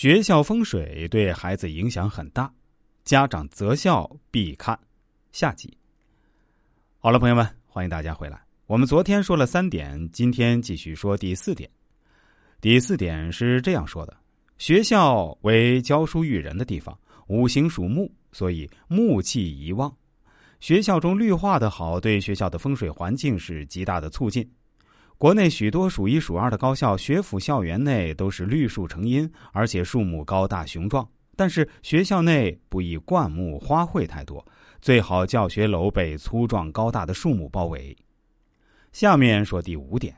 [0.00, 2.50] 学校风水对孩子影响很大，
[3.04, 4.80] 家长择校必看。
[5.30, 5.76] 下集。
[6.96, 8.40] 好了，朋友们，欢迎大家回来。
[8.66, 11.68] 我们昨天说了三点，今天继续说第四点。
[12.62, 14.16] 第四点是这样说的：
[14.56, 19.94] 学校为教书育人的地方，五行属木，所以木气宜旺。
[20.60, 24.50] 学校中绿化的好，对学校的风水环境是极大的促进。
[25.20, 31.06] 国内许多数一数二的高校学府校园内都是绿树成荫，而且树木高大雄壮。
[31.36, 34.42] 但是学校内不宜灌木花卉太多，
[34.80, 37.94] 最好教学楼被粗壮高大的树木包围。
[38.92, 40.16] 下面说第五点，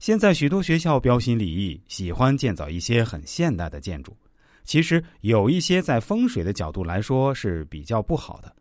[0.00, 4.16] 现在许多学校标新立异，喜欢建造一些很现代的建筑，
[4.64, 8.56] 其实有一些在风水的角度来说是比较不好的。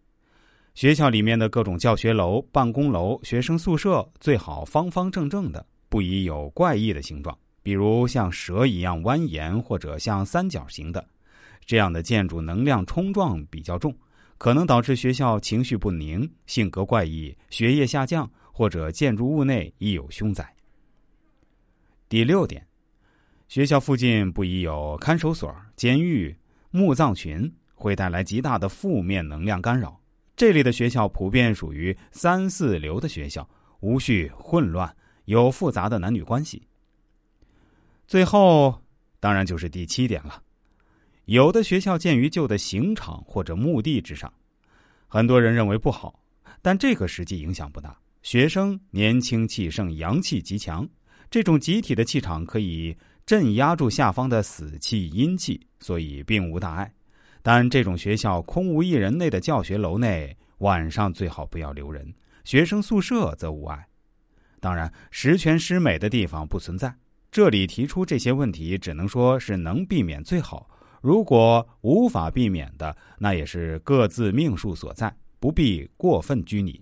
[0.75, 11.05] 学校里面的各种教学楼、办公楼、学生宿舍最好方方正正的，不宜有怪异的形状，比如像蛇一样蜿蜒或者像三角形的。
[11.65, 13.93] 这样的建筑能量冲撞比较重，
[14.37, 20.51] 可能导致学校情绪不宁、性格怪异、学业下降，或者建筑物内亦有凶宅。
[22.07, 22.65] 第六点，
[23.49, 26.35] 学校附近不宜有看守所、监狱、
[26.71, 29.99] 墓葬群，会带来极大的负面能量干扰。
[30.39, 33.45] 这类的学校普遍属于三四流的学校，
[33.81, 34.95] 无序、混乱，
[35.25, 36.65] 有复杂的男女关系。
[38.07, 38.81] 最后，
[39.19, 40.41] 当然就是第七点了。
[41.25, 44.31] 有的学校建于旧的刑场或者墓地之上，
[45.09, 46.17] 很多人认为不好，
[46.61, 47.99] 但这个实际影响不大。
[48.21, 50.87] 学生年轻气盛，阳气极强，
[51.29, 52.95] 这种集体的气场可以
[53.25, 56.89] 镇压住下方的死气、阴气，所以并无大碍。
[57.51, 62.05] 但这种学校空无一人内的教学楼内，晚上最好不要留人；
[62.43, 63.87] 学生宿舍则无碍。
[64.59, 66.93] 当然，十全十美的地方不存在。
[67.31, 70.69] 这里提出这些问题，只能说是能避免最好。
[71.01, 76.79] 如果无法避免的，那也是各自命数所在，不必过分拘泥。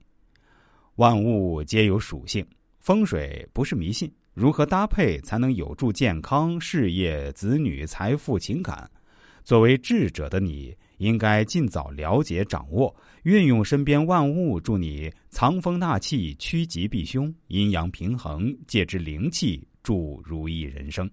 [0.96, 2.46] 万物皆有属性，
[2.82, 4.14] 风水不是迷信。
[4.34, 8.92] 如何搭配才能有助健康、事业、子女、财富、情感？
[9.48, 12.94] 作为智者的你，应该尽早了解、掌握，
[13.24, 21.10] 运用身边万物，助你藏风纳气、趋吉避凶、阴阳平衡，借之灵气，助如意人生。